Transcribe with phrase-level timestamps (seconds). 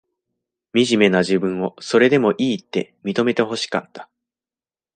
[0.73, 4.09] みじめな自分を、それでもいいって、認めてほしかった。